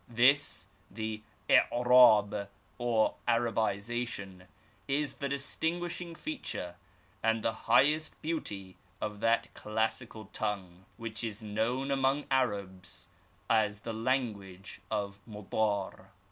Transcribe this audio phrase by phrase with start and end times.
[0.09, 4.47] This, the i'rab, or Arabization,
[4.87, 6.73] is the distinguishing feature
[7.21, 13.09] and the highest beauty of that classic tongue which is known among Arabs
[13.47, 16.07] as the language of Modar.